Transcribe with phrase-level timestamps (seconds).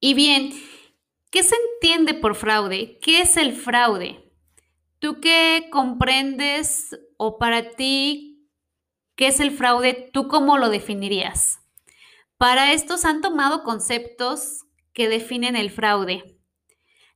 [0.00, 0.52] Y bien,
[1.30, 2.98] ¿qué se entiende por fraude?
[3.02, 4.32] ¿Qué es el fraude?
[5.00, 8.48] ¿Tú qué comprendes o para ti
[9.16, 10.10] qué es el fraude?
[10.12, 11.60] ¿Tú cómo lo definirías?
[12.36, 16.38] Para esto se han tomado conceptos que definen el fraude.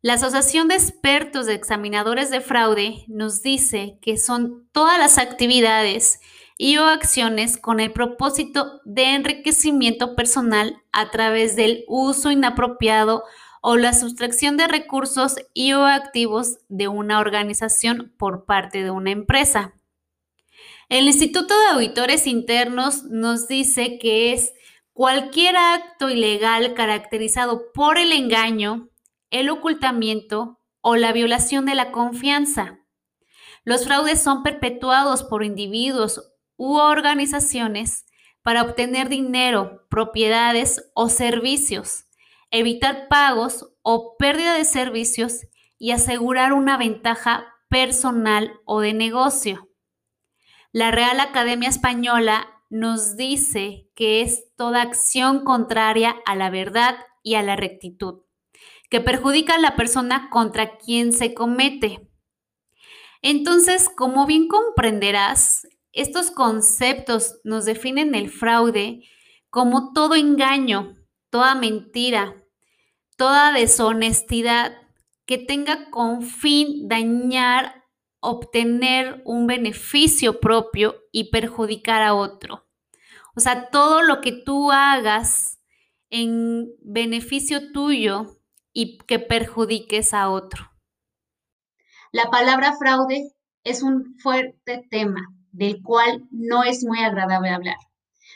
[0.00, 6.18] La Asociación de Expertos de Examinadores de Fraude nos dice que son todas las actividades
[6.64, 13.24] y o acciones con el propósito de enriquecimiento personal a través del uso inapropiado
[13.62, 19.10] o la sustracción de recursos y o activos de una organización por parte de una
[19.10, 19.74] empresa.
[20.88, 24.52] El Instituto de Auditores Internos nos dice que es
[24.92, 28.88] cualquier acto ilegal caracterizado por el engaño,
[29.30, 32.78] el ocultamiento o la violación de la confianza.
[33.64, 38.04] Los fraudes son perpetuados por individuos u organizaciones
[38.42, 42.04] para obtener dinero, propiedades o servicios,
[42.50, 45.40] evitar pagos o pérdida de servicios
[45.78, 49.68] y asegurar una ventaja personal o de negocio.
[50.72, 57.34] La Real Academia Española nos dice que es toda acción contraria a la verdad y
[57.34, 58.22] a la rectitud
[58.92, 62.10] que perjudica a la persona contra quien se comete.
[63.22, 69.04] Entonces, como bien comprenderás, estos conceptos nos definen el fraude
[69.50, 70.96] como todo engaño,
[71.28, 72.42] toda mentira,
[73.16, 74.72] toda deshonestidad
[75.26, 77.84] que tenga con fin dañar,
[78.20, 82.66] obtener un beneficio propio y perjudicar a otro.
[83.36, 85.60] O sea, todo lo que tú hagas
[86.08, 88.38] en beneficio tuyo
[88.72, 90.70] y que perjudiques a otro.
[92.12, 97.76] La palabra fraude es un fuerte tema del cual no es muy agradable hablar,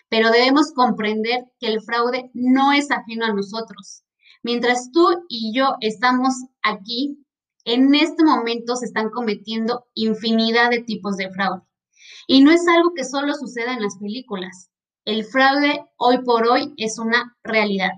[0.09, 4.05] pero debemos comprender que el fraude no es ajeno a nosotros.
[4.42, 7.19] Mientras tú y yo estamos aquí,
[7.64, 11.62] en este momento se están cometiendo infinidad de tipos de fraude.
[12.28, 14.71] Y no es algo que solo suceda en las películas.
[15.05, 17.91] El fraude hoy por hoy es una realidad.